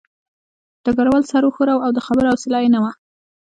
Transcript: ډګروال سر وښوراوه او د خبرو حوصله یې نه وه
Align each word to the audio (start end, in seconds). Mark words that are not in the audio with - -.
ډګروال 0.83 1.23
سر 1.31 1.43
وښوراوه 1.45 1.83
او 1.85 1.91
د 1.93 1.99
خبرو 2.05 2.31
حوصله 2.31 2.57
یې 2.63 2.69
نه 2.75 2.79
وه 2.83 2.91